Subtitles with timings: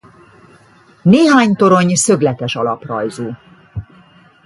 [1.01, 3.31] Néhány torony szögletes alaprajzú.